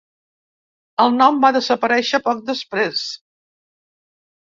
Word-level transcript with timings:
El 1.05 1.13
nom 1.19 1.37
va 1.45 1.53
desaparèixer 1.59 2.23
poc 2.31 2.43
després. 2.51 3.07